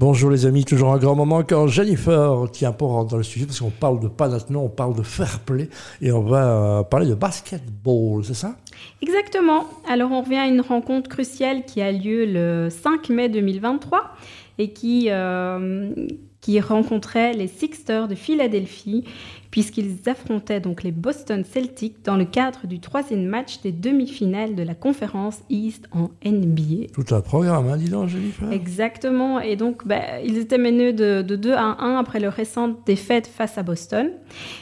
[0.00, 3.44] Bonjour les amis, toujours un grand moment quand Jennifer, tiens, pour rentrer dans le sujet,
[3.44, 5.68] parce qu'on parle de pas on parle de fair play,
[6.00, 8.56] et on va euh, parler de basketball, c'est ça?
[9.02, 9.66] Exactement.
[9.86, 14.10] Alors on revient à une rencontre cruciale qui a lieu le 5 mai 2023
[14.58, 15.94] et qui, euh,
[16.40, 19.04] qui rencontrait les Sixers de Philadelphie
[19.50, 24.62] puisqu'ils affrontaient donc les Boston Celtics dans le cadre du troisième match des demi-finales de
[24.62, 26.92] la conférence East en NBA.
[26.92, 28.50] Tout un programme, hein, dis donc, Jennifer.
[28.52, 32.86] Exactement, et donc bah, ils étaient menés de, de 2 à 1 après leur récente
[32.86, 34.10] défaite face à Boston.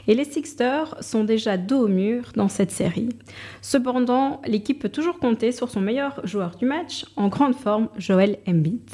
[0.06, 3.10] Et les Sixers sont déjà dos au mur dans cette série.
[3.60, 8.38] Cependant, l'équipe peut toujours compter sur son meilleur joueur du match, en grande forme, Joel
[8.46, 8.88] Embiid.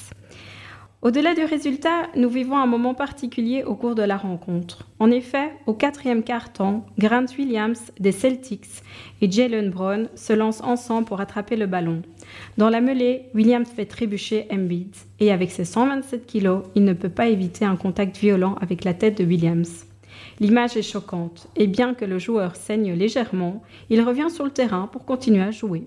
[1.04, 4.88] Au-delà du résultat, nous vivons un moment particulier au cours de la rencontre.
[4.98, 8.80] En effet, au quatrième quart-temps, Grant Williams des Celtics
[9.20, 12.00] et Jalen Brown se lancent ensemble pour attraper le ballon.
[12.56, 17.10] Dans la mêlée, Williams fait trébucher Embiid et avec ses 127 kilos, il ne peut
[17.10, 19.84] pas éviter un contact violent avec la tête de Williams.
[20.40, 24.88] L'image est choquante et bien que le joueur saigne légèrement, il revient sur le terrain
[24.90, 25.86] pour continuer à jouer.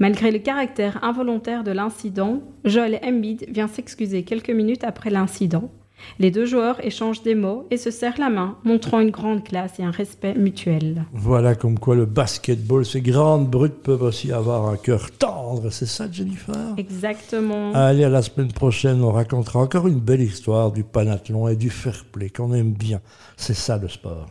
[0.00, 5.70] Malgré le caractère involontaire de l'incident, Joel Embiid vient s'excuser quelques minutes après l'incident.
[6.18, 9.78] Les deux joueurs échangent des mots et se serrent la main, montrant une grande classe
[9.78, 11.04] et un respect mutuel.
[11.12, 15.84] Voilà comme quoi le basketball, ces grandes brutes peuvent aussi avoir un cœur tendre, c'est
[15.84, 16.74] ça Jennifer?
[16.78, 17.74] Exactement.
[17.74, 21.68] Allez, à la semaine prochaine, on racontera encore une belle histoire du panathlon et du
[21.68, 23.02] fair play qu'on aime bien.
[23.36, 24.28] C'est ça le sport.